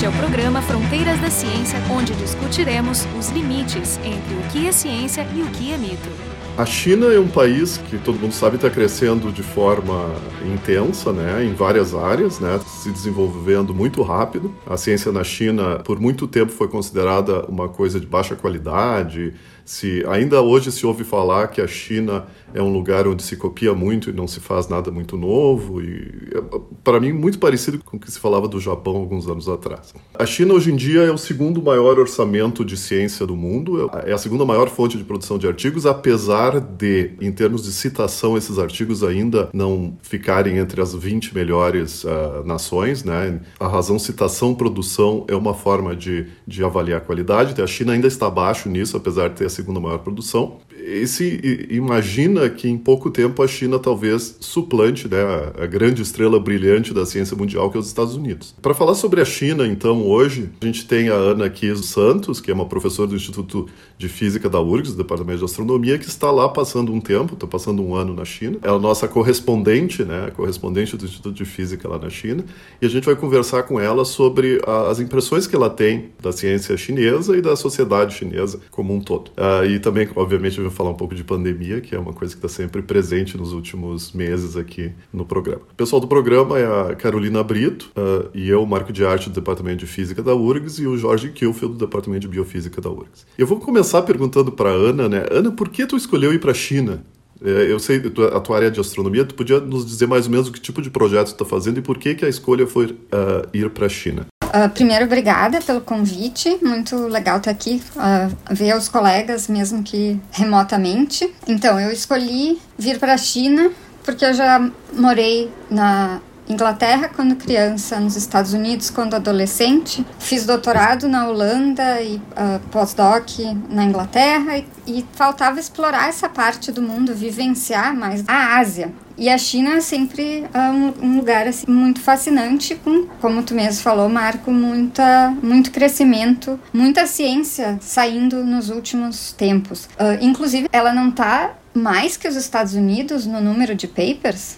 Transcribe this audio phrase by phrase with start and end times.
[0.00, 4.72] Este é o programa Fronteiras da Ciência, onde discutiremos os limites entre o que é
[4.72, 6.08] ciência e o que é mito.
[6.56, 10.10] A China é um país que todo mundo sabe está crescendo de forma
[10.42, 14.54] intensa, né, em várias áreas, né, se desenvolvendo muito rápido.
[14.66, 19.34] A ciência na China por muito tempo foi considerada uma coisa de baixa qualidade,
[19.70, 23.72] se ainda hoje se ouve falar que a China é um lugar onde se copia
[23.72, 27.96] muito e não se faz nada muito novo e é, para mim muito parecido com
[27.96, 29.94] o que se falava do Japão alguns anos atrás.
[30.18, 34.12] A China hoje em dia é o segundo maior orçamento de ciência do mundo, é
[34.12, 38.58] a segunda maior fonte de produção de artigos, apesar de em termos de citação esses
[38.58, 43.40] artigos ainda não ficarem entre as 20 melhores uh, nações, né?
[43.60, 47.62] A razão citação produção é uma forma de, de avaliar a qualidade.
[47.62, 50.58] A China ainda está abaixo nisso, apesar de ter segunda maior produção.
[50.86, 56.38] Esse imagina que em pouco tempo a China talvez suplante né, a, a grande estrela
[56.38, 58.54] brilhante da ciência mundial que é os Estados Unidos.
[58.60, 62.50] Para falar sobre a China, então, hoje a gente tem a Ana Kies Santos, que
[62.50, 63.68] é uma professora do Instituto
[63.98, 67.46] de Física da URGS, do Departamento de Astronomia, que está lá passando um tempo, está
[67.46, 68.58] passando um ano na China.
[68.62, 72.44] É a nossa correspondente, né, correspondente do Instituto de Física lá na China,
[72.80, 76.32] e a gente vai conversar com ela sobre a, as impressões que ela tem da
[76.32, 79.28] ciência chinesa e da sociedade chinesa como um todo.
[79.30, 82.48] Uh, e também, obviamente, falar um pouco de pandemia, que é uma coisa que está
[82.48, 85.62] sempre presente nos últimos meses aqui no programa.
[85.70, 89.34] O pessoal do programa é a Carolina Brito uh, e eu, Marco de Arte do
[89.34, 93.26] Departamento de Física da URGS e o Jorge Kilfield do Departamento de Biofísica da URGS.
[93.36, 95.26] Eu vou começar perguntando para Ana, né?
[95.30, 97.04] Ana, por que tu escolheu ir para a China?
[97.42, 98.02] É, eu sei
[98.34, 100.60] a tua área é de astronomia, tu podia nos dizer mais ou menos o que
[100.60, 103.70] tipo de projeto tu está fazendo e por que, que a escolha foi uh, ir
[103.70, 104.26] para a China?
[104.52, 106.58] Uh, primeiro, obrigada pelo convite.
[106.60, 111.32] Muito legal estar aqui, uh, ver os colegas, mesmo que remotamente.
[111.46, 113.70] Então, eu escolhi vir para a China
[114.02, 121.08] porque eu já morei na Inglaterra quando criança, nos Estados Unidos quando adolescente, fiz doutorado
[121.08, 127.14] na Holanda e uh, pós-doc na Inglaterra e, e, faltava explorar essa parte do mundo,
[127.14, 128.92] vivenciar mais a Ásia.
[129.20, 133.54] E a China é sempre uh, um, um, lugar assim, muito fascinante, com, como tu
[133.54, 139.84] mesmo falou, Marco, muita, muito crescimento, muita ciência saindo nos últimos tempos.
[139.84, 144.56] Uh, inclusive, ela não está mais que os Estados Unidos no número de papers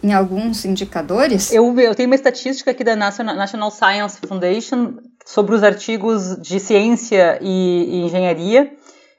[0.00, 1.52] em alguns indicadores?
[1.52, 4.94] Eu, eu tenho uma estatística aqui da National, National Science Foundation
[5.26, 8.70] sobre os artigos de ciência e, e engenharia.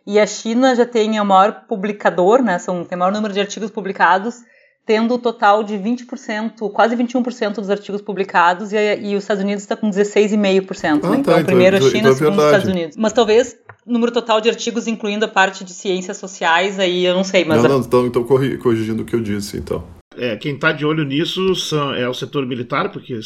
[0.08, 2.60] E a China já tem o maior publicador, né?
[2.60, 4.36] São, tem o maior número de artigos publicados,
[4.86, 9.44] tendo o um total de 20%, quase 21% dos artigos publicados, e, e os Estados
[9.44, 10.84] Unidos está com 16,5%.
[10.84, 11.00] Né?
[11.04, 11.24] Ah, né?
[11.24, 12.98] tá, então, primeiro então, a China, então é segundo os Estados Unidos.
[12.98, 17.24] Mas talvez número total de artigos, incluindo a parte de ciências sociais, aí eu não
[17.24, 17.62] sei, mas...
[17.64, 19.84] Não, não, então, então corrigindo o que eu disse, então.
[20.18, 23.20] É, quem está de olho nisso são, é o setor militar, porque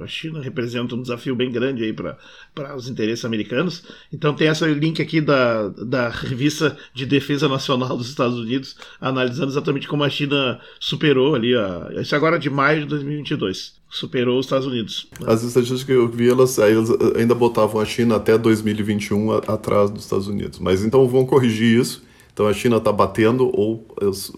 [0.00, 3.82] a China representa um desafio bem grande aí para os interesses americanos.
[4.12, 9.50] Então tem esse link aqui da, da revista de defesa nacional dos Estados Unidos, analisando
[9.50, 14.46] exatamente como a China superou ali, a, isso agora de maio de 2022, superou os
[14.46, 15.08] Estados Unidos.
[15.26, 19.90] As estatísticas que eu vi, elas, elas ainda botavam a China até 2021 a, atrás
[19.90, 20.58] dos Estados Unidos.
[20.58, 23.86] Mas então vão corrigir isso então a China está batendo ou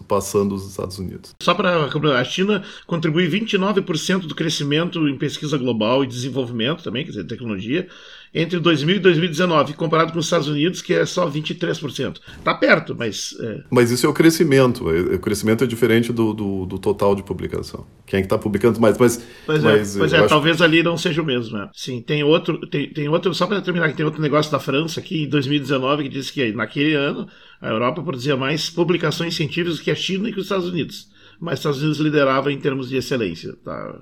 [0.08, 1.34] passando os Estados Unidos.
[1.40, 7.10] Só para a China contribui 29% do crescimento em pesquisa global e desenvolvimento também, quer
[7.10, 7.86] dizer, tecnologia,
[8.34, 12.18] entre 2000 e 2019, comparado com os Estados Unidos, que é só 23%.
[12.36, 13.36] Está perto, mas.
[13.40, 13.62] É...
[13.70, 14.90] Mas isso é o crescimento.
[14.90, 17.86] É, o crescimento é diferente do, do, do total de publicação.
[18.04, 18.98] Quem é que está publicando mais?
[18.98, 21.56] Mas, pois mas, é, pois é talvez ali não seja o mesmo.
[21.56, 21.70] Né?
[21.72, 25.22] Sim, tem outro, tem, tem outro, só para terminar, tem outro negócio da França aqui
[25.22, 27.28] em 2019 que diz que naquele ano
[27.64, 31.08] a Europa produzia mais publicações científicas que a China e que os Estados Unidos.
[31.40, 33.54] Mas os Estados Unidos liderava em termos de excelência.
[33.64, 33.96] Tá?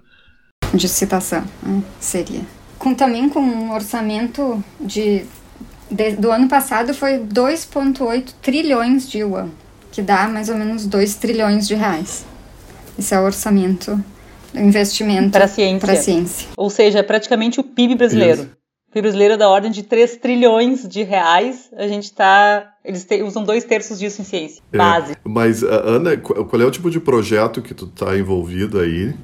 [0.74, 1.82] De citação, né?
[2.00, 2.42] seria
[2.82, 5.22] com também com um orçamento de,
[5.88, 9.50] de do ano passado foi 2,8 trilhões de yuan,
[9.92, 12.24] que dá mais ou menos 2 trilhões de reais.
[12.98, 14.04] Esse é o orçamento
[14.52, 15.96] do investimento para a ciência.
[15.96, 16.48] ciência.
[16.56, 18.42] Ou seja, é praticamente o PIB brasileiro.
[18.42, 18.61] Isso.
[19.00, 21.70] Brasileiro é da ordem de 3 trilhões de reais.
[21.76, 22.72] A gente está.
[22.84, 24.62] Eles te, usam dois terços disso em ciência.
[24.72, 25.16] É, base.
[25.24, 29.14] Mas, Ana, qual é o tipo de projeto que tu está envolvido aí?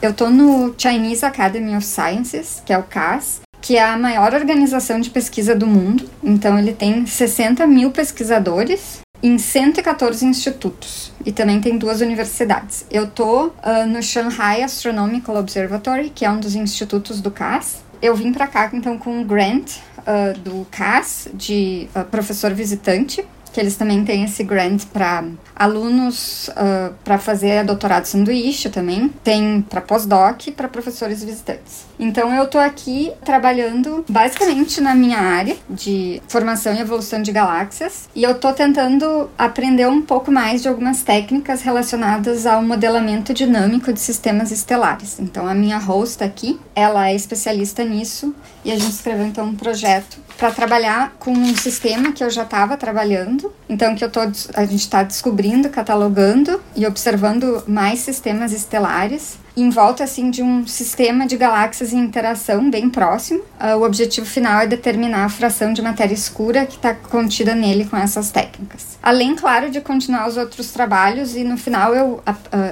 [0.00, 4.34] Eu tô no Chinese Academy of Sciences, que é o CAS, que é a maior
[4.34, 6.08] organização de pesquisa do mundo.
[6.22, 12.86] Então, ele tem 60 mil pesquisadores em 114 institutos e também tem duas universidades.
[12.90, 13.52] Eu tô uh,
[13.88, 17.82] no Shanghai Astronomical Observatory, que é um dos institutos do CAS.
[18.00, 23.24] Eu vim para cá então com um grant uh, do CAS de uh, professor visitante
[23.56, 25.24] que eles também têm esse grant para
[25.54, 31.86] alunos uh, para fazer doutorado sanduíche também, tem para pós-doc e para professores visitantes.
[31.98, 38.10] Então eu tô aqui trabalhando basicamente na minha área de formação e evolução de galáxias
[38.14, 43.90] e eu tô tentando aprender um pouco mais de algumas técnicas relacionadas ao modelamento dinâmico
[43.90, 45.18] de sistemas estelares.
[45.18, 49.54] Então a minha host aqui, ela é especialista nisso e a gente escreveu então um
[49.54, 53.52] projeto para trabalhar com um sistema que eu já estava trabalhando.
[53.68, 59.70] Então que eu tô a gente está descobrindo, catalogando e observando mais sistemas estelares em
[59.70, 63.40] volta assim de um sistema de galáxias em interação bem próximo.
[63.58, 67.86] Uh, o objetivo final é determinar a fração de matéria escura que está contida nele
[67.86, 68.98] com essas técnicas.
[69.02, 72.22] Além, claro, de continuar os outros trabalhos e no final eu, uh,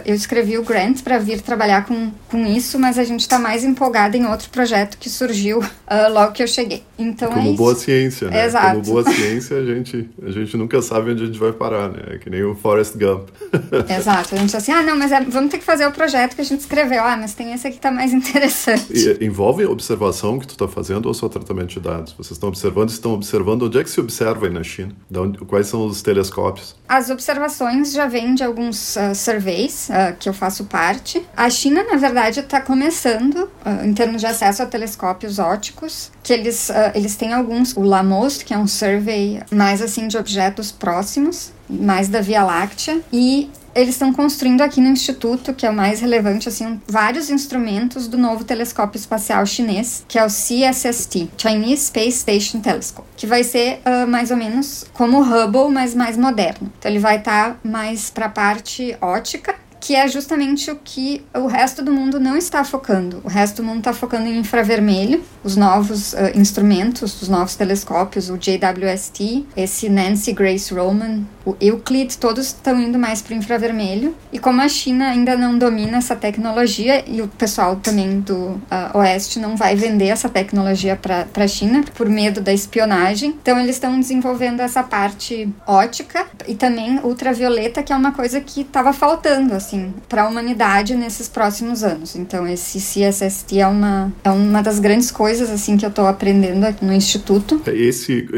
[0.05, 3.65] eu escrevi o grant para vir trabalhar com, com isso, mas a gente está mais
[3.65, 6.83] empolgada em outro projeto que surgiu uh, logo que eu cheguei.
[6.99, 8.45] Então Como é boa ciência, né?
[8.45, 8.81] Exato.
[8.81, 12.01] Como boa ciência, a gente, a gente nunca sabe onde a gente vai parar, né?
[12.11, 13.31] É que nem o Forrest Gump.
[13.89, 14.35] Exato.
[14.35, 16.45] A gente assim, ah, não, mas é, vamos ter que fazer o projeto que a
[16.45, 18.93] gente escreveu escreveu, ah, mas tem esse aqui que tá mais interessante.
[18.93, 22.13] E envolve observação que tu está fazendo ou só tratamento de dados?
[22.13, 24.93] Vocês estão observando, estão observando onde é que se observa aí na China?
[25.17, 26.75] Onde, quais são os telescópios?
[26.89, 31.25] As observações já vêm de alguns uh, surveys uh, que eu faço parte.
[31.37, 36.33] A China, na verdade, está começando uh, em termos de acesso a telescópios ópticos, que
[36.33, 41.53] eles, eles têm alguns, o LAMOST, que é um survey mais assim de objetos próximos,
[41.69, 46.01] mais da Via Láctea, e eles estão construindo aqui no instituto, que é o mais
[46.01, 52.19] relevante, assim, vários instrumentos do novo telescópio espacial chinês, que é o CSST, Chinese Space
[52.19, 56.73] Station Telescope, que vai ser uh, mais ou menos como o Hubble, mas mais moderno.
[56.79, 61.23] Então ele vai estar tá mais para a parte ótica que é justamente o que
[61.35, 63.21] o resto do mundo não está focando.
[63.23, 68.31] O resto do mundo está focando em infravermelho, os novos uh, instrumentos, os novos telescópios,
[68.31, 74.17] o JWST, esse Nancy Grace Roman, o Euclid, todos estão indo mais para o infravermelho.
[74.33, 78.97] E como a China ainda não domina essa tecnologia e o pessoal também do uh,
[78.97, 83.77] Oeste não vai vender essa tecnologia para a China por medo da espionagem, então eles
[83.77, 89.53] estão desenvolvendo essa parte ótica e também ultravioleta, que é uma coisa que estava faltando
[89.53, 92.15] assim assim, para a humanidade nesses próximos anos.
[92.15, 96.65] Então, esse CSST é uma, é uma das grandes coisas, assim, que eu estou aprendendo
[96.65, 97.61] aqui no Instituto.
[97.67, 98.29] Esse,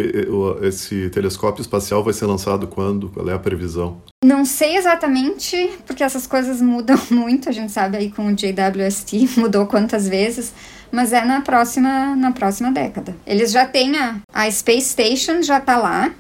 [0.63, 3.11] esse telescópio espacial vai ser lançado quando?
[3.11, 4.01] Qual é a previsão?
[4.25, 9.31] Não sei exatamente, porque essas coisas mudam muito, a gente sabe aí com o JWST,
[9.39, 10.53] mudou quantas vezes,
[10.91, 13.15] mas é na próxima, na próxima década.
[13.27, 16.15] Eles já têm a, a Space Station, já está lá,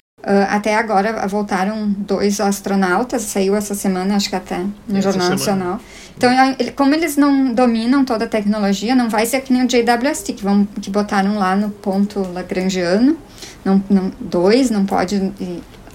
[0.48, 5.30] até agora voltaram dois astronautas, saiu essa semana, acho que até no essa Jornal.
[5.30, 5.80] Nacional.
[6.16, 6.30] Então,
[6.74, 10.42] como eles não dominam toda a tecnologia, não vai ser que nem o JWST, que,
[10.42, 13.16] vão, que botaram lá no ponto lagrangiano,
[13.64, 15.32] não, não, dois, não pode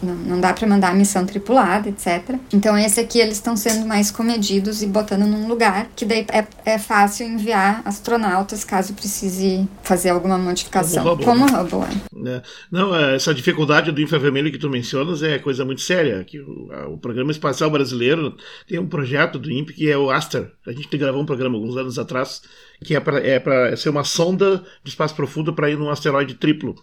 [0.02, 2.36] não, não dá para mandar missão tripulada, etc.
[2.54, 6.46] Então esse aqui eles estão sendo mais comedidos e botando num lugar que daí é,
[6.66, 11.18] é fácil enviar astronautas caso precise fazer alguma modificação.
[11.18, 11.88] Como o Hubble,
[12.26, 12.30] é.
[12.30, 12.42] é.
[12.72, 16.24] Não, é, essa dificuldade do infravermelho que tu mencionas é coisa muito séria.
[16.24, 18.36] Que o, o Programa Espacial Brasileiro
[18.68, 20.52] tem um projeto do INPE que é o Aster.
[20.66, 22.42] A gente gravou um programa alguns anos atrás
[22.84, 26.76] que é para é ser uma sonda de espaço profundo para ir num asteroide triplo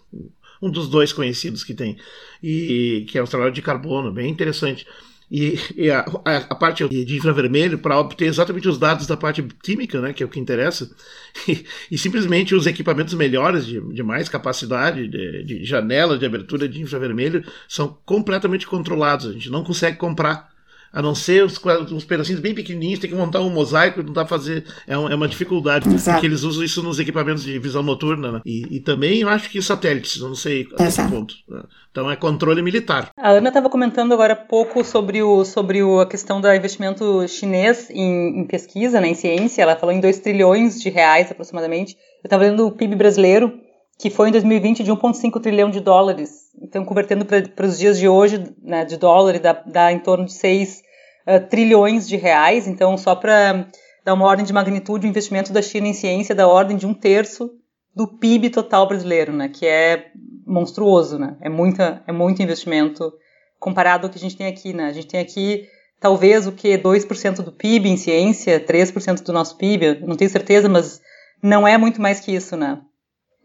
[0.61, 1.97] um dos dois conhecidos que tem,
[2.41, 4.85] e que é o trabalho de carbono, bem interessante.
[5.31, 9.43] E, e a, a, a, parte de infravermelho para obter exatamente os dados da parte
[9.61, 10.89] química, né, que é o que interessa,
[11.47, 16.67] e, e simplesmente os equipamentos melhores, de, de mais capacidade, de, de janela de abertura
[16.67, 19.27] de infravermelho, são completamente controlados.
[19.27, 20.48] A gente não consegue comprar
[20.91, 24.25] a não ser uns, uns pedacinhos bem pequenininhos, tem que montar um mosaico, não dá
[24.25, 26.17] pra fazer, é, um, é uma dificuldade, Exato.
[26.17, 28.41] porque eles usam isso nos equipamentos de visão noturna, né?
[28.45, 31.35] e, e, também eu acho que satélites, não sei até que ponto.
[31.47, 31.63] Né?
[31.91, 33.11] Então é controle militar.
[33.17, 37.27] A Ana estava comentando agora há pouco sobre, o, sobre o, a questão do investimento
[37.27, 41.95] chinês em, em pesquisa, né, em ciência, ela falou em 2 trilhões de reais aproximadamente,
[42.23, 43.53] eu estava lendo o PIB brasileiro,
[43.99, 46.38] que foi em 2020 de 1,5 trilhão de dólares.
[46.61, 50.33] Então, convertendo para os dias de hoje, né, de dólar, dá, dá em torno de
[50.33, 50.81] 6 uh,
[51.25, 52.67] eh, trilhões de reais.
[52.67, 53.67] Então, só para
[54.03, 56.85] dar uma ordem de magnitude, o investimento da China em ciência é da ordem de
[56.85, 57.51] um terço
[57.95, 60.11] do PIB total brasileiro, né, que é
[60.45, 61.37] monstruoso, né?
[61.41, 63.13] É, muita, é muito investimento
[63.59, 64.85] comparado ao que a gente tem aqui, né?
[64.85, 65.67] A gente tem aqui
[65.99, 70.67] talvez o que 2% do PIB em ciência, 3% do nosso PIB, não tenho certeza,
[70.69, 71.01] mas
[71.41, 72.81] não é muito mais que isso, né?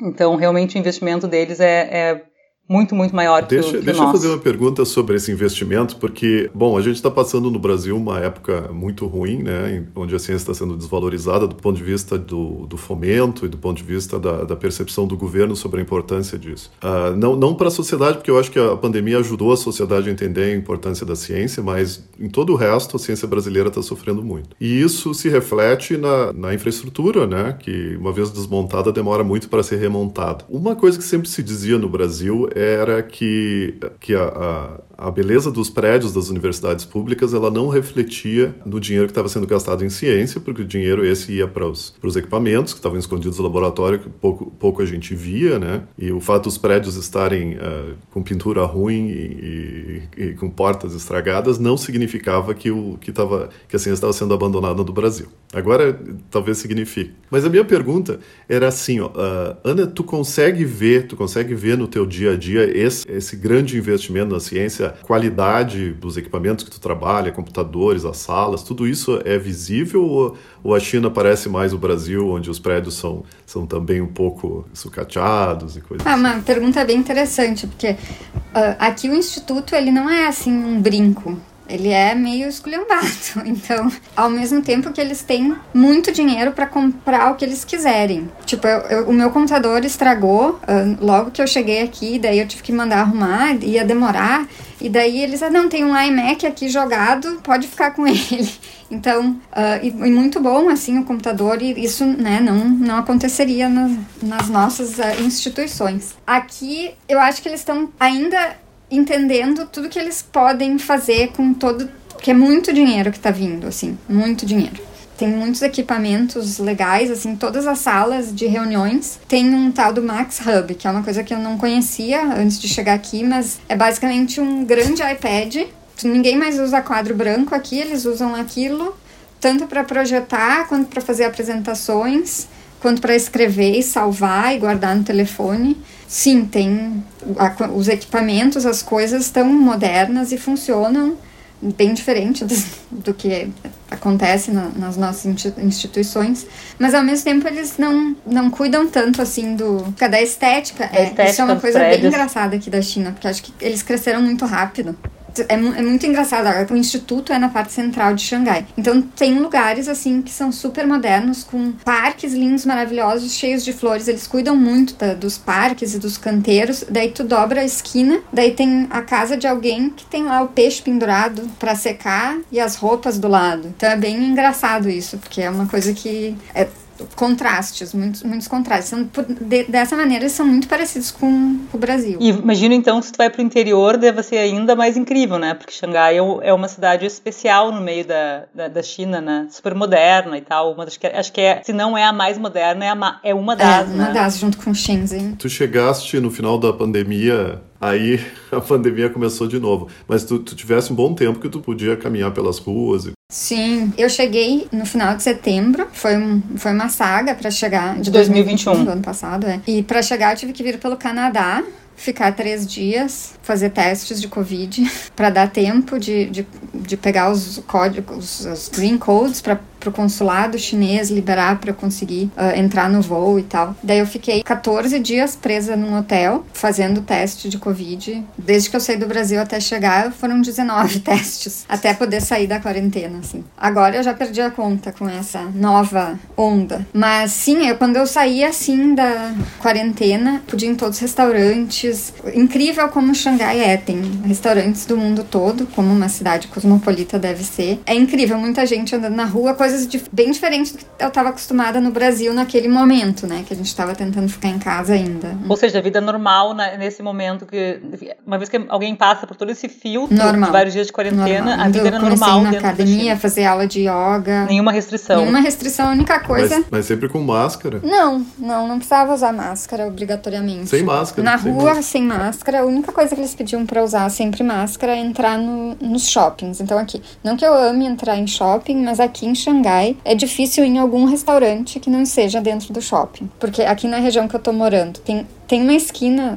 [0.00, 2.24] Então, realmente, o investimento deles é, é
[2.68, 5.96] muito, muito maior deixa, que o, que deixa eu fazer uma pergunta sobre esse investimento,
[5.96, 10.18] porque, bom, a gente está passando no Brasil uma época muito ruim, né, onde a
[10.18, 13.84] ciência está sendo desvalorizada do ponto de vista do, do fomento e do ponto de
[13.84, 16.70] vista da, da percepção do governo sobre a importância disso.
[16.82, 20.08] Uh, não não para a sociedade, porque eu acho que a pandemia ajudou a sociedade
[20.08, 23.82] a entender a importância da ciência, mas em todo o resto a ciência brasileira está
[23.82, 24.50] sofrendo muito.
[24.60, 29.62] E isso se reflete na, na infraestrutura, né, que uma vez desmontada demora muito para
[29.62, 30.44] ser remontada.
[30.48, 35.50] Uma coisa que sempre se dizia no Brasil era que, que a, a, a, beleza
[35.50, 39.90] dos prédios das universidades públicas ela não refletia no dinheiro que estava sendo gastado em
[39.90, 44.08] ciência, porque o dinheiro esse ia para os equipamentos que estavam escondidos no laboratório, que
[44.08, 45.82] pouco, pouco a gente via, né?
[45.98, 50.94] E o fato dos prédios estarem uh, com pintura ruim e, e, e, com portas
[50.94, 55.26] estragadas não significava que, o, que, tava, que a ciência estava sendo abandonada do Brasil.
[55.52, 55.98] Agora,
[56.30, 57.12] talvez signifique.
[57.30, 61.76] Mas a minha pergunta era assim, ó, uh, Ana, tu consegue ver, tu consegue ver
[61.76, 66.70] no teu dia a dia esse, esse grande investimento na ciência, qualidade dos equipamentos que
[66.70, 71.72] tu trabalha, computadores, as salas, tudo isso é visível ou, ou a China parece mais
[71.72, 76.20] o Brasil, onde os prédios são, são também um pouco sucateados e coisas ah, assim?
[76.20, 81.38] Uma pergunta bem interessante, porque uh, aqui o Instituto ele não é assim um brinco
[81.68, 83.04] ele é meio esculhambado.
[83.44, 88.28] Então, ao mesmo tempo que eles têm muito dinheiro para comprar o que eles quiserem.
[88.44, 92.48] Tipo, eu, eu, o meu computador estragou uh, logo que eu cheguei aqui, daí eu
[92.48, 94.46] tive que mandar arrumar, ia demorar.
[94.80, 98.50] E daí eles, ah, não, tem um iMac aqui jogado, pode ficar com ele.
[98.90, 103.68] Então, uh, e, e, muito bom, assim, o computador, e isso, né, não, não aconteceria
[103.68, 103.92] nas,
[104.22, 106.14] nas nossas uh, instituições.
[106.26, 108.56] Aqui, eu acho que eles estão ainda
[108.90, 111.88] entendendo tudo que eles podem fazer com todo.
[112.20, 114.82] que é muito dinheiro que tá vindo, assim, muito dinheiro.
[115.16, 120.40] Tem muitos equipamentos legais, assim, todas as salas de reuniões tem um tal do Max
[120.40, 123.76] Hub, que é uma coisa que eu não conhecia antes de chegar aqui, mas é
[123.76, 125.68] basicamente um grande iPad.
[126.02, 128.96] Ninguém mais usa quadro branco aqui, eles usam aquilo
[129.44, 132.48] tanto para projetar quanto para fazer apresentações,
[132.84, 135.74] quanto para escrever e salvar e guardar no telefone.
[136.06, 137.02] Sim, tem
[137.38, 141.16] a, os equipamentos, as coisas estão modernas e funcionam
[141.62, 142.54] bem diferente do,
[142.90, 143.48] do que
[143.90, 145.24] acontece na, nas nossas
[145.56, 146.46] instituições,
[146.78, 150.84] mas ao mesmo tempo eles não, não cuidam tanto assim do da estética.
[150.92, 153.82] É, estética isso é uma coisa bem engraçada aqui da China, porque acho que eles
[153.82, 154.94] cresceram muito rápido
[155.42, 156.72] é, é muito engraçado.
[156.72, 158.66] O instituto é na parte central de Xangai.
[158.76, 164.08] Então tem lugares assim que são super modernos, com parques lindos, maravilhosos, cheios de flores.
[164.08, 166.84] Eles cuidam muito da, dos parques e dos canteiros.
[166.88, 170.48] Daí tu dobra a esquina, daí tem a casa de alguém que tem lá o
[170.48, 173.68] peixe pendurado para secar e as roupas do lado.
[173.76, 176.68] Então é bem engraçado isso, porque é uma coisa que é
[177.14, 178.92] contrastes, muitos, muitos contrastes.
[179.40, 182.18] De, dessa maneira, eles são muito parecidos com o Brasil.
[182.20, 185.38] E imagino então que se tu vai para o interior, deve ser ainda mais incrível,
[185.38, 185.54] né?
[185.54, 189.46] Porque Xangai é, é uma cidade especial no meio da, da, da, China, né?
[189.50, 190.72] Super moderna e tal.
[190.72, 193.56] Uma das, acho que é, se não é a mais moderna, é, a, é uma
[193.56, 194.12] das, é, uma né?
[194.12, 195.36] das, junto com Shenzhen.
[195.36, 198.18] Tu chegaste no final da pandemia Aí
[198.50, 199.88] a pandemia começou de novo.
[200.08, 203.10] Mas tu, tu tivesse um bom tempo que tu podia caminhar pelas ruas.
[203.30, 205.86] Sim, eu cheguei no final de setembro.
[205.92, 209.60] Foi, um, foi uma saga para chegar de 2021, 2021 do ano passado, é.
[209.66, 211.62] E para chegar eu tive que vir pelo Canadá
[211.96, 217.62] ficar três dias, fazer testes de Covid, para dar tempo de, de, de, pegar os
[217.66, 223.00] códigos, os green codes para o consulado chinês liberar para eu conseguir uh, entrar no
[223.02, 223.74] voo e tal.
[223.82, 228.24] Daí eu fiquei 14 dias presa num hotel, fazendo teste de Covid.
[228.36, 232.60] Desde que eu saí do Brasil até chegar, foram 19 testes, até poder sair da
[232.60, 233.44] quarentena, assim.
[233.56, 236.86] Agora eu já perdi a conta com essa nova onda.
[236.92, 242.12] Mas sim, eu, quando eu saí assim da quarentena, podia ir em todos os restaurantes.
[242.34, 247.80] Incrível como Xangai é, tem restaurantes do mundo todo, como uma cidade cosmopolita deve ser.
[247.86, 251.30] É incrível, muita gente andando na rua, coisas de, bem diferentes do que eu estava
[251.30, 253.44] acostumada no Brasil naquele momento, né?
[253.46, 255.36] Que a gente estava tentando ficar em casa ainda.
[255.48, 257.80] Ou seja, a vida normal né, nesse momento que,
[258.24, 260.46] uma vez que alguém passa por todo esse filtro normal.
[260.46, 261.66] de vários dias de quarentena, normal.
[261.66, 262.42] a vida era normal.
[262.42, 264.46] na academia, fazer aula de yoga.
[264.46, 265.20] Nenhuma restrição.
[265.20, 266.56] Nenhuma restrição, a única coisa.
[266.56, 267.80] Mas, mas sempre com máscara?
[267.82, 270.68] Não, não, não precisava usar máscara obrigatoriamente.
[270.68, 271.22] Sem máscara.
[271.22, 272.60] Na sem rua, sem máscara.
[272.60, 276.60] A única coisa que eles pediam para usar sempre máscara é entrar no, nos shoppings.
[276.60, 279.63] Então aqui, não que eu ame entrar em shopping, mas aqui em Xangai
[280.04, 283.30] é difícil em algum restaurante que não seja dentro do shopping.
[283.38, 286.36] Porque aqui na região que eu tô morando, tem, tem uma esquina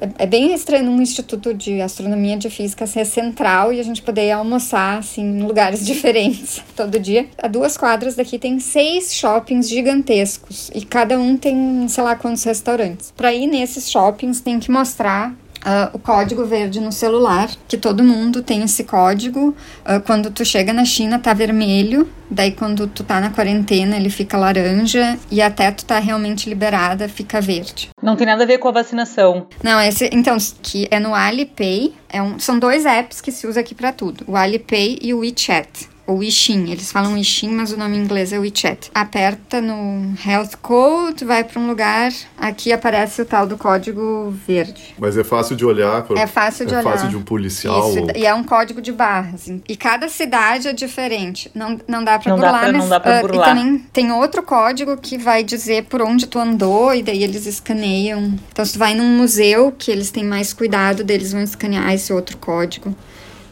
[0.00, 4.02] é, é bem estranho num instituto de astronomia de física ser central e a gente
[4.02, 7.26] poder almoçar assim em lugares diferentes todo dia.
[7.38, 12.44] A duas quadras daqui tem seis shoppings gigantescos e cada um tem sei lá quantos
[12.44, 13.12] restaurantes.
[13.16, 15.34] Para ir nesses shoppings tem que mostrar
[15.66, 19.48] uh, o código verde no celular, que todo mundo tem esse código.
[19.84, 24.08] Uh, quando tu chega na China tá vermelho, daí quando tu tá na quarentena ele
[24.08, 27.90] fica laranja e até tu tá realmente liberada fica verde.
[28.00, 29.48] Não tem nada a ver com a vacinação.
[29.62, 33.60] Não, esse então que é no Alipay, é um, são dois apps que se usa
[33.60, 36.70] aqui para tudo, o Alipay e o WeChat ou Wixin.
[36.70, 38.90] Eles falam Wixin, mas o nome em inglês é WeChat.
[38.94, 44.94] Aperta no Health Code, vai para um lugar, aqui aparece o tal do código verde.
[44.98, 46.02] Mas é fácil de olhar.
[46.04, 46.16] Por...
[46.16, 46.88] É fácil de é olhar.
[46.88, 47.90] É fácil de um policial.
[47.90, 48.10] Isso, ou...
[48.14, 49.48] e é um código de barras.
[49.68, 51.50] E cada cidade é diferente.
[51.54, 53.48] Não, não dá para burlar, dá pra, mas não dá pra burlar.
[53.48, 57.22] Uh, e também tem outro código que vai dizer por onde tu andou e daí
[57.24, 58.34] eles escaneiam.
[58.52, 62.12] Então se tu vai num museu que eles têm mais cuidado, deles vão escanear esse
[62.12, 62.94] outro código.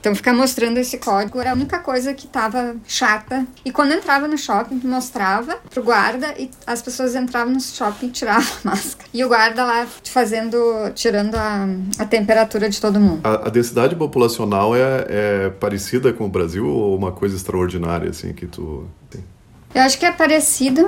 [0.04, 3.46] Então, ficar mostrando esse código era a única coisa que tava chata.
[3.64, 8.11] E quando entrava no shopping, mostrava pro guarda e as pessoas entravam no shopping e
[8.11, 9.08] tiravam a máscara.
[9.14, 10.58] E o guarda lá fazendo,
[10.94, 11.66] tirando a,
[11.99, 13.23] a temperatura de todo mundo.
[13.25, 18.34] A, a densidade populacional é, é parecida com o Brasil ou uma coisa extraordinária, assim,
[18.34, 19.25] que tu tem?
[19.75, 20.87] Eu acho que é parecido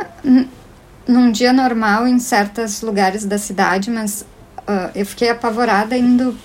[1.08, 4.26] num dia normal em certos lugares da cidade, mas
[4.58, 6.36] uh, eu fiquei apavorada indo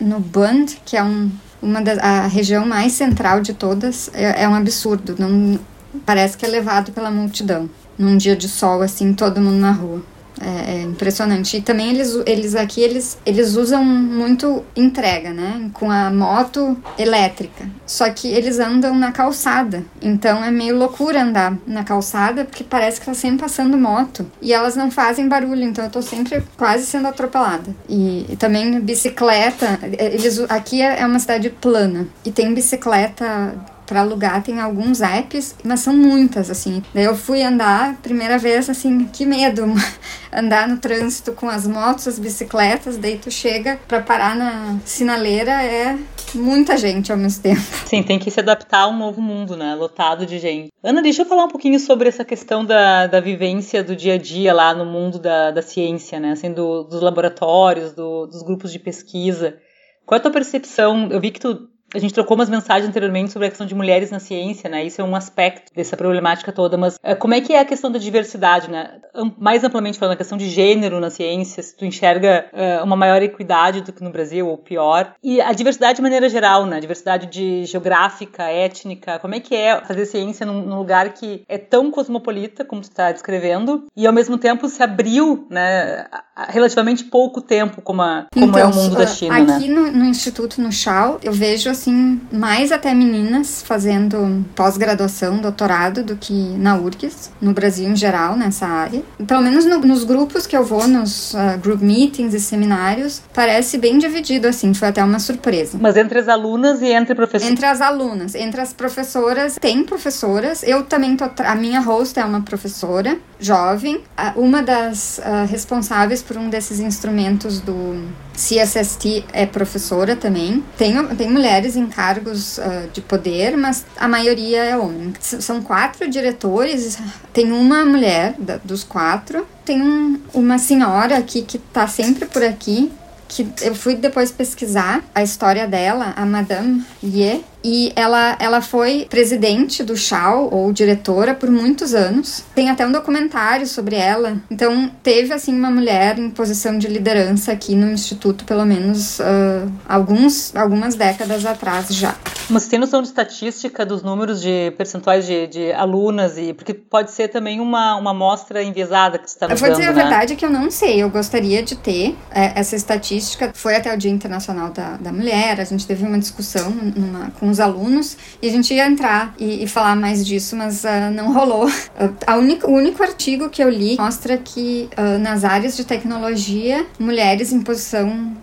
[0.00, 1.30] no Bund, que é um
[1.62, 5.14] uma da, a região mais central de todas é, é um absurdo.
[5.18, 5.58] Não,
[6.04, 7.70] parece que é levado pela multidão.
[7.96, 10.02] Num dia de sol, assim, todo mundo na rua.
[10.40, 11.56] É, é, impressionante.
[11.56, 15.70] E também eles, eles aqui, eles, eles usam muito entrega, né?
[15.72, 17.68] Com a moto elétrica.
[17.86, 19.84] Só que eles andam na calçada.
[20.00, 24.26] Então é meio loucura andar na calçada, porque parece que tá sempre passando moto.
[24.40, 27.74] E elas não fazem barulho, então eu tô sempre quase sendo atropelada.
[27.88, 29.78] E, e também bicicleta.
[29.98, 32.08] Eles, aqui é, é uma cidade plana.
[32.24, 33.54] E tem bicicleta
[33.92, 36.82] para alugar tem alguns apps, mas são muitas, assim.
[36.94, 39.66] Daí eu fui andar, primeira vez, assim, que medo,
[40.32, 45.62] andar no trânsito com as motos, as bicicletas, daí tu chega para parar na sinaleira,
[45.62, 45.98] é
[46.34, 47.60] muita gente ao mesmo tempo.
[47.84, 49.74] Sim, tem que se adaptar a um novo mundo, né?
[49.74, 50.72] Lotado de gente.
[50.82, 54.18] Ana, deixa eu falar um pouquinho sobre essa questão da, da vivência do dia a
[54.18, 56.32] dia lá no mundo da, da ciência, né?
[56.32, 59.58] Assim, do, dos laboratórios, do, dos grupos de pesquisa.
[60.06, 61.08] Qual é a tua percepção?
[61.10, 64.10] Eu vi que tu a gente trocou umas mensagens anteriormente sobre a questão de mulheres
[64.10, 64.84] na ciência, né?
[64.84, 67.90] Isso é um aspecto dessa problemática toda, mas uh, como é que é a questão
[67.90, 69.00] da diversidade, né?
[69.38, 73.22] Mais amplamente falando, a questão de gênero na ciência, se tu enxerga uh, uma maior
[73.22, 75.14] equidade do que no Brasil, ou pior.
[75.22, 76.80] E a diversidade de maneira geral, né?
[76.80, 81.58] Diversidade de geográfica, étnica, como é que é fazer ciência num, num lugar que é
[81.58, 86.06] tão cosmopolita, como tu está descrevendo, e ao mesmo tempo se abriu, né?
[86.48, 89.56] Relativamente pouco tempo, como, a, como então, é o mundo da China, aqui né?
[89.56, 96.02] Aqui no, no Instituto, no Chao, eu vejo assim, mais até meninas fazendo pós-graduação, doutorado,
[96.02, 99.02] do que na URGS, no Brasil em geral, nessa área.
[99.26, 103.78] Pelo menos no, nos grupos que eu vou, nos uh, group meetings e seminários, parece
[103.78, 105.78] bem dividido, assim, foi até uma surpresa.
[105.80, 107.52] Mas entre as alunas e entre professoras?
[107.52, 112.24] Entre as alunas, entre as professoras, tem professoras, eu também tô, a minha host é
[112.24, 114.02] uma professora, jovem,
[114.36, 118.02] uma das uh, responsáveis por um desses instrumentos do
[118.34, 120.62] CSST é professora também.
[120.76, 125.12] Tem, tem mulheres em cargos uh, de poder, mas a maioria é homem.
[125.20, 126.98] São quatro diretores,
[127.32, 132.42] tem uma mulher da, dos quatro, tem um, uma senhora aqui que tá sempre por
[132.42, 132.90] aqui,
[133.28, 139.06] que eu fui depois pesquisar a história dela, a Madame Ye, e ela, ela foi
[139.08, 142.44] presidente do Shaw, ou diretora, por muitos anos.
[142.54, 144.36] Tem até um documentário sobre ela.
[144.50, 149.70] Então, teve, assim, uma mulher em posição de liderança aqui no Instituto, pelo menos uh,
[149.88, 152.14] alguns, algumas décadas atrás já.
[152.50, 156.36] Mas tem noção de estatística dos números de percentuais de, de alunas?
[156.36, 159.84] e Porque pode ser também uma, uma amostra enviesada que você está Eu vou dizer
[159.84, 159.88] né?
[159.88, 161.02] a verdade que eu não sei.
[161.02, 163.52] Eu gostaria de ter é, essa estatística.
[163.54, 165.60] Foi até o Dia Internacional da, da Mulher.
[165.60, 169.62] A gente teve uma discussão numa, com os alunos e a gente ia entrar e,
[169.62, 171.66] e falar mais disso, mas uh, não rolou.
[171.66, 176.86] Uh, única, o único artigo que eu li mostra que uh, nas áreas de tecnologia,
[176.98, 178.36] mulheres em posição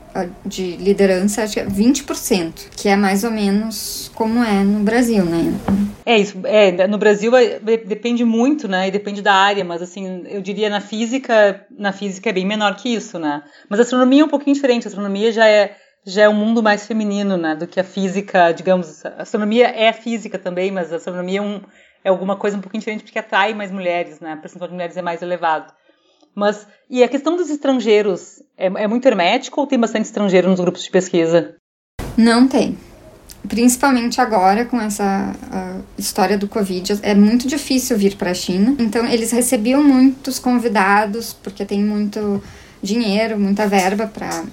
[0.45, 5.23] de liderança, acho que é 20%, que é mais ou menos como é no Brasil,
[5.23, 5.53] né?
[6.05, 6.39] É isso.
[6.45, 7.31] É, no Brasil
[7.85, 8.87] depende muito, né?
[8.87, 12.75] E depende da área, mas assim, eu diria na física, na física é bem menor
[12.75, 13.43] que isso, né?
[13.69, 14.87] Mas a astronomia é um pouquinho diferente.
[14.87, 18.51] A astronomia já é já é um mundo mais feminino, né, do que a física,
[18.51, 21.61] digamos, a astronomia é física também, mas a astronomia é, um,
[22.03, 24.97] é alguma coisa um pouquinho diferente porque atrai mais mulheres, né, a percentual de mulheres
[24.97, 25.73] é mais elevado.
[26.33, 30.59] Mas, e a questão dos estrangeiros, é, é muito hermético ou tem bastante estrangeiro nos
[30.59, 31.55] grupos de pesquisa?
[32.17, 32.77] Não tem.
[33.47, 35.33] Principalmente agora com essa
[35.97, 38.75] história do Covid, é muito difícil vir para a China.
[38.77, 42.43] Então, eles recebiam muitos convidados, porque tem muito
[42.81, 44.43] dinheiro, muita verba para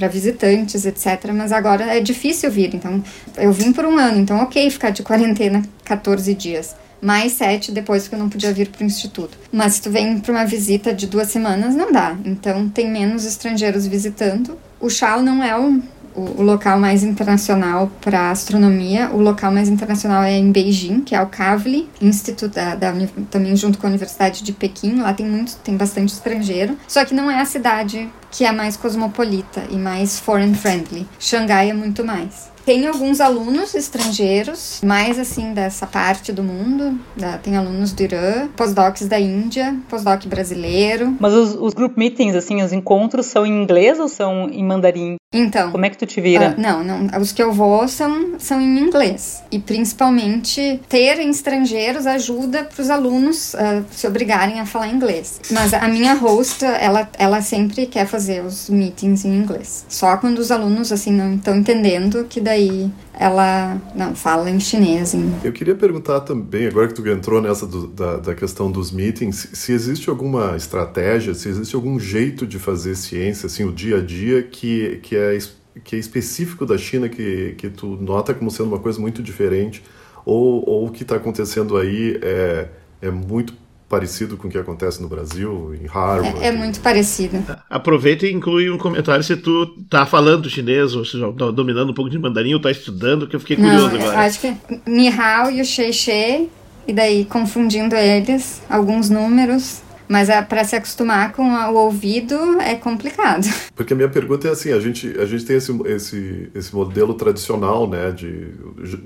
[0.00, 1.30] para visitantes, etc.
[1.34, 2.74] Mas agora é difícil vir.
[2.74, 3.04] Então,
[3.36, 8.06] eu vim por um ano, então ok ficar de quarentena 14 dias mais sete depois
[8.06, 9.38] que eu não podia vir para o instituto.
[9.50, 12.14] Mas se tu vem para uma visita de duas semanas, não dá.
[12.26, 14.58] Então tem menos estrangeiros visitando.
[14.78, 15.82] O Chal não é um
[16.14, 19.10] o, local mais internacional para astronomia.
[19.12, 22.92] O local mais internacional é em Beijing, que é o Kavli Institute, da, da,
[23.30, 25.00] também junto com a Universidade de Pequim.
[25.00, 26.76] Lá tem muito, tem bastante estrangeiro.
[26.86, 31.06] Só que não é a cidade que é mais cosmopolita e mais foreign friendly.
[31.18, 32.50] Xangai é muito mais.
[32.64, 36.98] Tem alguns alunos estrangeiros, mais assim dessa parte do mundo.
[37.16, 41.16] Da, tem alunos do Irã, pós-docs da Índia, pós-doc brasileiro.
[41.18, 45.16] Mas os, os group meetings, assim, os encontros são em inglês ou são em mandarim?
[45.32, 45.70] Então.
[45.70, 46.56] Como é que tu te vira?
[46.58, 47.20] Uh, não, não.
[47.20, 49.44] Os que eu vou são, são em inglês.
[49.48, 55.40] E principalmente ter estrangeiros ajuda para os alunos uh, se obrigarem a falar inglês.
[55.52, 59.86] Mas a minha host, ela, ela sempre quer fazer os meetings em inglês.
[59.88, 62.90] Só quando os alunos assim não estão entendendo que daí
[63.20, 65.12] ela não fala em chinês.
[65.12, 65.30] Em...
[65.44, 69.50] Eu queria perguntar também, agora que tu entrou nessa do, da, da questão dos meetings,
[69.52, 74.00] se existe alguma estratégia, se existe algum jeito de fazer ciência, assim, o dia a
[74.00, 75.38] dia que, que é
[75.84, 79.82] que é específico da China que, que tu nota como sendo uma coisa muito diferente
[80.24, 82.68] ou, ou o que está acontecendo aí é,
[83.00, 83.54] é muito
[83.90, 86.38] parecido com o que acontece no Brasil, em Harvard.
[86.40, 87.44] É, é muito parecido.
[87.68, 91.94] Aproveita e inclui um comentário se tu tá falando chinês, ou seja, tá dominando um
[91.94, 94.20] pouco de mandarim, ou tá estudando, que eu fiquei curioso Não, agora.
[94.20, 96.48] Acho que Ni Hao e o Xie Xie,
[96.86, 99.82] e daí confundindo eles, alguns números.
[100.10, 103.46] Mas é, para se acostumar com o ouvido é complicado.
[103.76, 107.14] Porque a minha pergunta é assim, a gente, a gente tem esse, esse, esse modelo
[107.14, 108.48] tradicional, né, de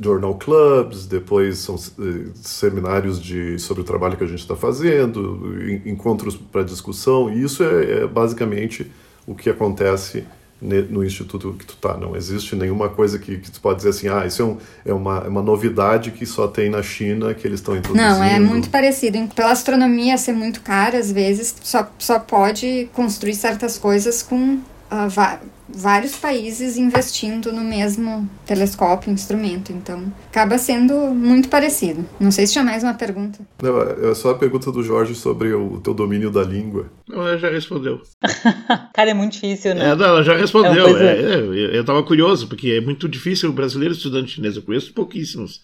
[0.02, 5.54] journal clubs, depois são eh, seminários de, sobre o trabalho que a gente está fazendo,
[5.84, 8.90] encontros para discussão, e isso é, é basicamente
[9.26, 10.24] o que acontece
[10.60, 11.96] no instituto que tu tá.
[11.96, 14.92] Não existe nenhuma coisa que, que tu pode dizer assim, ah, isso é, um, é,
[14.92, 18.08] uma, é uma novidade que só tem na China, que eles estão introduzindo.
[18.08, 19.18] Não, é muito parecido.
[19.34, 24.60] Pela astronomia ser muito cara, às vezes, só, só pode construir certas coisas com
[24.94, 29.72] uh, vários países investindo no mesmo telescópio, instrumento.
[29.72, 32.04] Então, acaba sendo muito parecido.
[32.20, 33.40] Não sei se tinha mais uma pergunta.
[33.62, 36.90] Não, é só a pergunta do Jorge sobre o teu domínio da língua.
[37.09, 38.00] Não, ela já respondeu.
[38.94, 39.90] Cara, é muito difícil, né?
[39.90, 40.96] É, não, ela já respondeu.
[40.98, 44.57] É, é, eu estava curioso, porque é muito difícil o brasileiro estudante chinês.
[44.57, 45.61] Eu conheço pouquíssimos.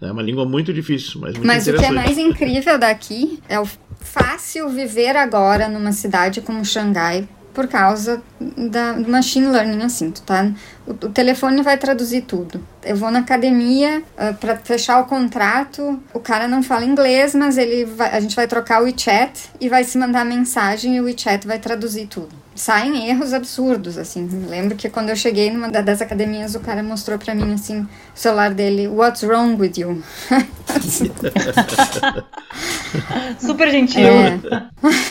[0.00, 3.60] É uma língua muito difícil, mas muito Mas o que é mais incrível daqui é
[3.60, 3.68] o
[4.00, 10.50] fácil viver agora numa cidade como Xangai, por causa da machine learning, assim, tu tá,
[10.86, 12.60] o, o telefone vai traduzir tudo.
[12.82, 17.34] Eu vou na academia uh, ah, para fechar o contrato, o cara não fala inglês,
[17.34, 21.00] mas ele vai, a gente vai trocar o WeChat e vai se mandar mensagem e
[21.00, 22.30] o WeChat vai traduzir tudo.
[22.54, 24.24] Saem erros absurdos, assim.
[24.24, 27.80] Me lembro que quando eu cheguei numa das academias, o cara mostrou para mim, assim,
[27.80, 30.02] o celular dele, What's wrong with you?
[33.40, 34.06] Super gentil.
[34.06, 34.38] É.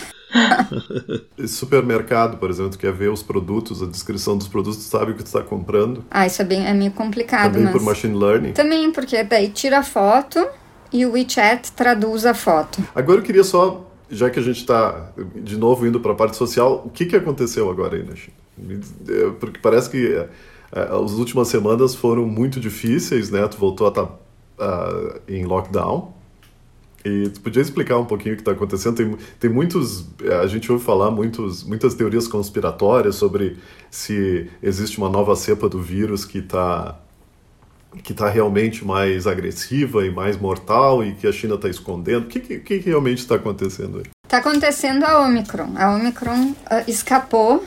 [1.46, 5.14] Supermercado, por exemplo, tu quer ver os produtos, a descrição dos produtos, tu sabe o
[5.14, 6.04] que tu está comprando.
[6.10, 7.52] Ah, isso é, bem, é meio complicado.
[7.52, 7.72] Também mas...
[7.72, 8.52] por machine learning.
[8.52, 10.44] Também, porque daí tira a foto
[10.92, 12.82] e o WeChat traduz a foto.
[12.94, 16.36] Agora eu queria só, já que a gente está de novo indo para a parte
[16.36, 18.36] social, o que, que aconteceu agora aí na China?
[19.08, 20.28] É, porque parece que é,
[20.72, 23.46] as últimas semanas foram muito difíceis, né?
[23.48, 24.12] Tu voltou a estar tá,
[24.58, 26.12] uh, em lockdown.
[27.04, 28.96] E tu podia explicar um pouquinho o que está acontecendo?
[28.96, 30.06] Tem, tem muitos.
[30.42, 33.58] A gente ouve falar muitos, muitas teorias conspiratórias sobre
[33.90, 36.98] se existe uma nova cepa do vírus que está
[38.02, 42.24] que está realmente mais agressiva e mais mortal e que a China está escondendo.
[42.24, 44.04] O que, que, que realmente está acontecendo aí?
[44.24, 45.74] Está acontecendo a Omicron.
[45.76, 46.56] A Omicron uh,
[46.88, 47.62] escapou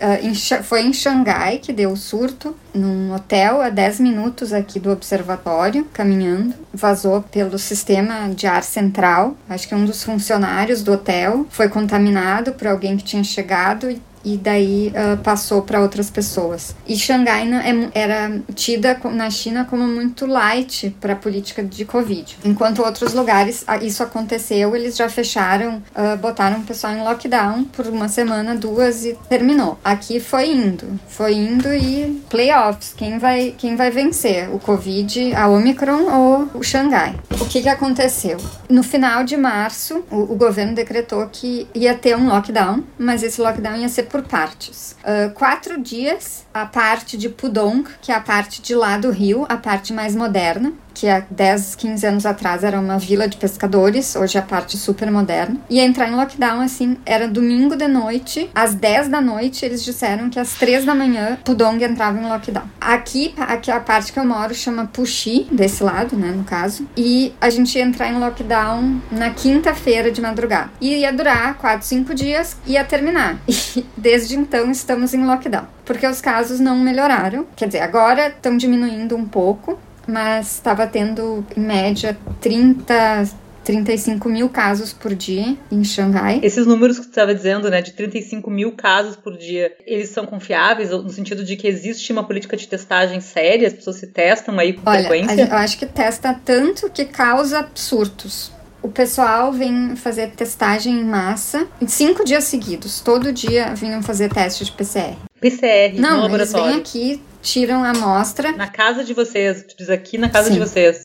[0.00, 4.90] Uh, foi em Xangai que deu o surto, num hotel a 10 minutos aqui do
[4.90, 6.54] observatório, caminhando.
[6.72, 9.36] Vazou pelo sistema de ar central.
[9.48, 14.00] Acho que um dos funcionários do hotel foi contaminado por alguém que tinha chegado e
[14.24, 16.74] e daí uh, passou para outras pessoas.
[16.86, 22.38] E Xangai é era tida na China como muito light para a política de Covid.
[22.44, 27.86] Enquanto outros lugares isso aconteceu, eles já fecharam, uh, botaram o pessoal em lockdown por
[27.86, 29.78] uma semana, duas e terminou.
[29.84, 32.92] Aqui foi indo, foi indo e playoffs.
[32.96, 34.52] Quem vai, quem vai vencer?
[34.54, 37.14] O Covid, a Omicron ou o Xangai?
[37.40, 38.38] O que, que aconteceu?
[38.68, 43.40] No final de março, o, o governo decretou que ia ter um lockdown, mas esse
[43.40, 44.96] lockdown ia ser por partes.
[45.00, 49.46] Uh, quatro dias, a parte de Pudong, que é a parte de lá do rio,
[49.48, 54.16] a parte mais moderna, que há 10, 15 anos atrás era uma vila de pescadores,
[54.16, 55.56] hoje é a parte super moderna.
[55.68, 60.30] E entrar em lockdown, assim, era domingo de noite, às 10 da noite, eles disseram
[60.30, 62.64] que às 3 da manhã Pudong entrava em lockdown.
[62.80, 67.32] Aqui, aqui a parte que eu moro chama Puxi, desse lado, né, no caso, e
[67.40, 70.70] a gente ia entrar em lockdown na quinta-feira de madrugada.
[70.80, 73.38] E ia durar 4, 5 dias, ia terminar.
[73.76, 75.64] E desde então estamos em lockdown.
[75.84, 77.46] Porque os casos não melhoraram.
[77.54, 79.78] Quer dizer, agora estão diminuindo um pouco,
[80.10, 83.28] mas estava tendo em média 30,
[83.64, 86.40] 35 mil casos por dia em Xangai.
[86.42, 90.26] Esses números que você estava dizendo, né, de 35 mil casos por dia, eles são
[90.26, 94.58] confiáveis no sentido de que existe uma política de testagem séria, as pessoas se testam
[94.58, 95.42] aí com Olha, frequência?
[95.48, 98.50] eu acho que testa tanto que causa surtos.
[98.82, 103.00] O pessoal vem fazer testagem em massa em cinco dias seguidos.
[103.02, 105.16] Todo dia vinham fazer teste de PCR.
[105.38, 106.76] PCR, Não, no eles vêm laboratório.
[106.78, 110.54] aqui, tiram a amostra Na casa de vocês, diz aqui na casa Sim.
[110.54, 111.02] de vocês.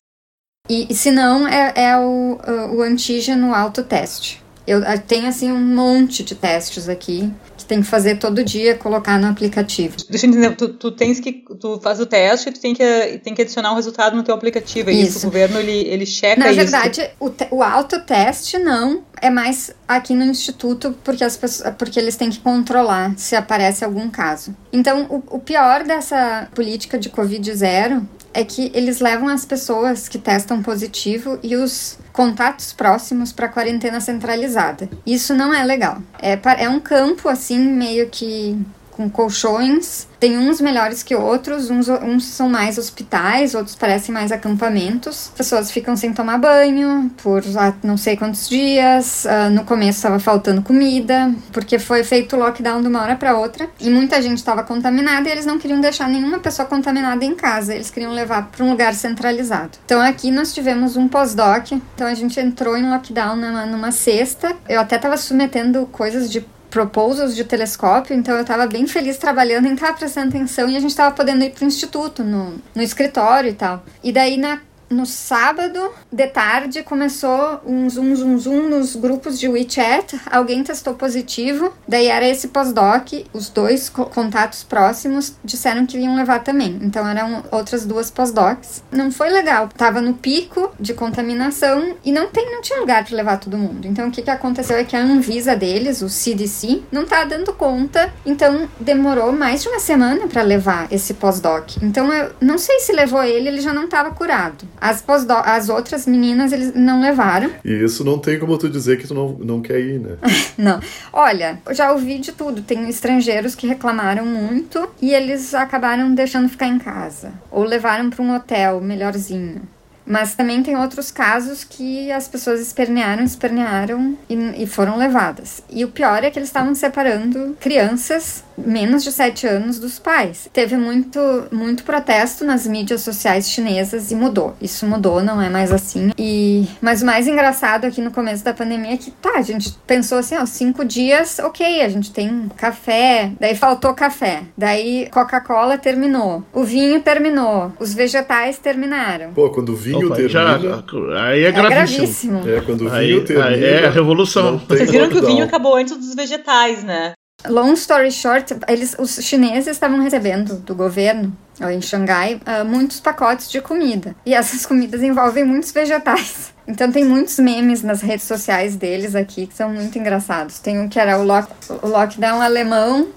[0.69, 2.39] E, e se não, é, é o,
[2.75, 4.44] o antígeno autoteste.
[4.67, 8.75] Eu eu tenho, assim, um monte de testes aqui que tem que fazer todo dia,
[8.75, 9.95] colocar no aplicativo.
[10.09, 11.31] Deixa eu entender, tu, tu tens que.
[11.59, 14.33] Tu faz o teste e tu tem que, tem que adicionar um resultado no teu
[14.35, 14.89] aplicativo.
[14.89, 15.17] É isso.
[15.19, 15.27] Isso.
[15.27, 16.55] O governo ele, ele checa Na isso.
[16.57, 21.99] verdade, o, te- o autoteste não é mais aqui no instituto porque, as pessoas, porque
[21.99, 24.55] eles têm que controlar se aparece algum caso.
[24.73, 30.09] Então, o, o pior dessa política de Covid zero é que eles levam as pessoas
[30.09, 34.89] que testam positivo e os contatos próximos para quarentena centralizada.
[35.05, 36.01] Isso não é legal.
[36.21, 38.59] É, é um campo assim meio que
[38.95, 40.07] com colchões.
[40.19, 45.31] Tem uns melhores que outros, uns, uns são mais hospitais, outros parecem mais acampamentos.
[45.35, 49.25] Pessoas ficam sem tomar banho por ah, não sei quantos dias.
[49.25, 53.37] Ah, no começo estava faltando comida, porque foi feito o lockdown de uma hora para
[53.37, 53.69] outra.
[53.79, 57.75] E muita gente estava contaminada e eles não queriam deixar nenhuma pessoa contaminada em casa.
[57.75, 59.77] Eles queriam levar para um lugar centralizado.
[59.85, 61.73] Então aqui nós tivemos um pós-doc.
[61.73, 64.55] Então a gente entrou em lockdown numa, numa sexta.
[64.69, 69.65] Eu até estava submetendo coisas de proposals de telescópio, então eu estava bem feliz trabalhando,
[69.65, 72.81] em estar prestando atenção e a gente estava podendo ir para o instituto, no, no
[72.81, 73.85] escritório e tal.
[74.03, 74.59] E daí na
[74.95, 80.19] no sábado de tarde começou um zoom, zoom, zoom nos grupos de WeChat.
[80.31, 83.11] Alguém testou positivo, daí era esse pós-doc.
[83.33, 86.79] Os dois co- contatos próximos disseram que iam levar também.
[86.81, 88.83] Então eram outras duas pós-docs.
[88.91, 93.15] Não foi legal, tava no pico de contaminação e não, tem, não tinha lugar para
[93.17, 93.85] levar todo mundo.
[93.87, 97.51] Então o que, que aconteceu é que a Anvisa deles, o CDC, não tá dando
[97.53, 98.13] conta.
[98.25, 101.77] Então demorou mais de uma semana para levar esse pós-doc.
[101.81, 104.65] Então eu não sei se levou ele, ele já não estava curado.
[104.85, 105.03] As,
[105.45, 107.49] as outras meninas eles não levaram.
[107.63, 110.17] E isso não tem como tu dizer que tu não, não quer ir, né?
[110.57, 110.79] Não.
[111.11, 112.61] Olha, eu já ouvi de tudo.
[112.61, 117.33] Tem estrangeiros que reclamaram muito e eles acabaram deixando ficar em casa.
[117.51, 119.61] Ou levaram para um hotel melhorzinho.
[120.05, 125.63] Mas também tem outros casos que as pessoas espernearam, espernearam e, e foram levadas.
[125.69, 130.49] E o pior é que eles estavam separando crianças menos de 7 anos dos pais.
[130.53, 131.19] Teve muito,
[131.51, 134.55] muito protesto nas mídias sociais chinesas e mudou.
[134.61, 136.11] Isso mudou, não é mais assim.
[136.17, 139.71] E mas o mais engraçado aqui no começo da pandemia é que tá, a gente
[139.85, 145.77] pensou assim, ó, cinco dias, ok, a gente tem café, daí faltou café, daí Coca-Cola
[145.77, 149.33] terminou, o vinho terminou, os vegetais terminaram.
[149.33, 150.83] Pô, quando o vinho Opa, já, termina.
[151.21, 152.41] aí é É gravíssimo.
[152.41, 152.49] gravíssimo.
[152.49, 153.47] É, quando o Aí- vinho termina.
[153.49, 154.57] aí é a revolução.
[154.67, 157.13] Vocês viram que o vinho acabou antes dos vegetais, né?
[157.47, 161.35] Long story short, eles, os chineses estavam recebendo do governo,
[161.69, 164.15] em Xangai, ah, muitos pacotes de comida.
[164.25, 166.53] E essas comidas envolvem muitos vegetais.
[166.67, 170.57] Então tem muitos memes nas redes sociais deles aqui que são muito engraçados.
[170.57, 173.09] Tem um que era o, lock, o lockdown alemão,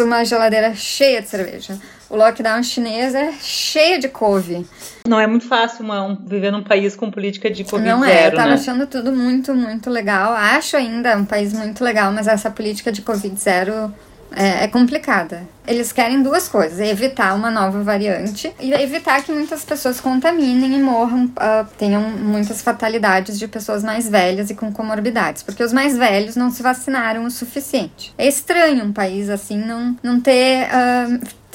[0.00, 1.78] uma geladeira cheia de cerveja.
[2.10, 4.66] O lockdown chinês é cheio de couve.
[5.08, 8.28] Não é muito fácil uma- um- viver num país com política de Covid Não é,
[8.28, 8.54] eu tava né?
[8.54, 10.32] achando tudo muito, muito legal.
[10.32, 13.92] Acho ainda um país muito legal, mas essa política de Covid zero
[14.30, 15.42] é, é complicada.
[15.66, 20.82] Eles querem duas coisas: evitar uma nova variante e evitar que muitas pessoas contaminem e
[20.82, 25.96] morram, ah, tenham muitas fatalidades de pessoas mais velhas e com comorbidades, porque os mais
[25.96, 28.12] velhos não se vacinaram o suficiente.
[28.18, 30.68] É estranho um país assim não, não ter.
[30.70, 31.06] ah,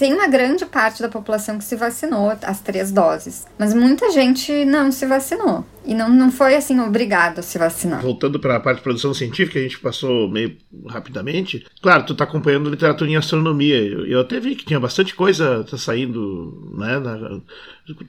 [0.04, 4.66] tem uma grande parte da população que se vacinou as três doses, mas muita gente
[4.66, 5.64] não se vacinou.
[5.86, 8.02] E não, não foi assim obrigado a se vacinar.
[8.02, 10.56] Voltando para a parte de produção científica, a gente passou meio
[10.88, 11.66] rapidamente.
[11.82, 13.78] Claro, tu tá acompanhando literatura em astronomia.
[13.82, 17.00] Eu, eu até vi que tinha bastante coisa tá saindo, né?
[17.00, 17.42] Na,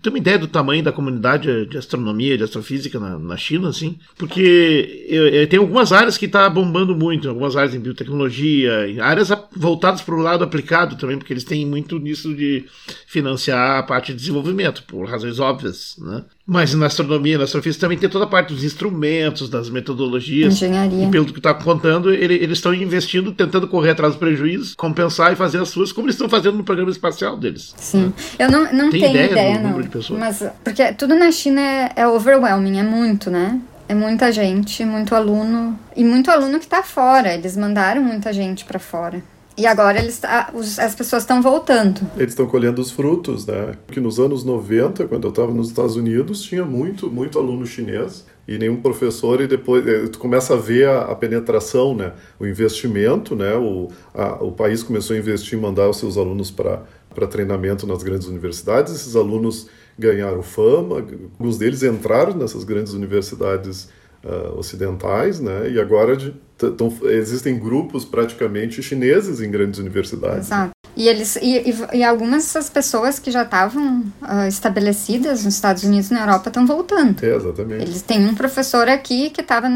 [0.01, 3.99] tem uma ideia do tamanho da comunidade de astronomia, de astrofísica na, na China, assim?
[4.17, 9.01] Porque eu, eu, tem algumas áreas que tá bombando muito, algumas áreas em biotecnologia, em
[9.01, 12.65] áreas voltadas para o lado aplicado também, porque eles têm muito nisso de
[13.09, 16.25] financiar a parte de desenvolvimento, por razões óbvias, né?
[16.47, 20.53] Mas na astronomia, na astrofísica, também tem toda a parte dos instrumentos, das metodologias.
[20.53, 21.07] Engenharia.
[21.07, 25.33] E pelo que está contando, ele, eles estão investindo, tentando correr atrás dos prejuízos, compensar
[25.33, 27.75] e fazer as suas, como eles estão fazendo no programa espacial deles.
[27.79, 28.13] Sim.
[28.39, 29.71] Eu não, não Tem tenho ideia ideia, do não.
[29.71, 30.21] número de pessoas?
[30.21, 33.59] Mas, porque tudo na China é, é overwhelming, é muito, né?
[33.89, 35.79] É muita gente, muito aluno.
[35.97, 37.35] E muito aluno que tá fora.
[37.35, 39.23] Eles mandaram muita gente para fora.
[39.57, 40.21] E agora eles,
[40.53, 42.01] os- as pessoas estão voltando.
[42.17, 43.75] Eles estão colhendo os frutos, né?
[43.87, 48.25] Porque nos anos 90, quando eu estava nos Estados Unidos, tinha muito, muito aluno chinês
[48.49, 52.13] e nenhum professor e depois eh, tu começa a ver a, a penetração, né?
[52.39, 53.55] O investimento, né?
[53.55, 56.83] O, a- o país começou a investir em mandar os seus alunos para
[57.15, 58.93] para treinamento nas grandes universidades.
[58.93, 60.97] Esses alunos ganharam fama,
[61.39, 63.89] alguns deles entraram nessas grandes universidades
[64.25, 65.71] ah, ocidentais, né?
[65.71, 70.47] E agora de, tão- existem grupos praticamente chineses em grandes universidades.
[70.47, 70.71] Exato.
[70.97, 75.83] E, eles, e, e, e algumas dessas pessoas que já estavam ah, estabelecidas nos Estados
[75.83, 77.23] Unidos e na Europa estão voltando.
[77.23, 77.83] É, exatamente.
[77.83, 79.69] Eles têm um professor aqui que estava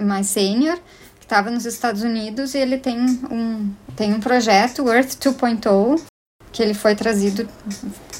[0.00, 0.76] mais sênior,
[1.20, 6.00] que estava nos Estados Unidos, e ele tem um, tem um projeto, Earth 2.0,
[6.50, 7.46] que ele foi trazido,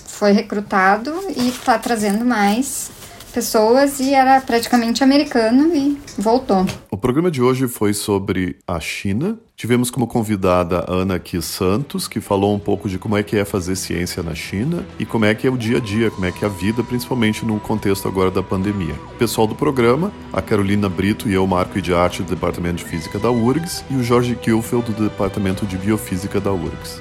[0.07, 2.91] foi recrutado e está trazendo mais
[3.33, 6.67] pessoas e era praticamente americano e voltou.
[6.91, 9.39] O programa de hoje foi sobre a China.
[9.57, 13.37] Tivemos como convidada a Ana Kiss Santos, que falou um pouco de como é que
[13.37, 16.27] é fazer ciência na China e como é que é o dia a dia, como
[16.27, 18.95] é que é a vida, principalmente no contexto agora da pandemia.
[19.15, 22.85] O pessoal do programa, a Carolina Brito e eu, Marco de Arte, do Departamento de
[22.85, 27.01] Física da URGS, e o Jorge Kielfeld, do Departamento de Biofísica da URGS.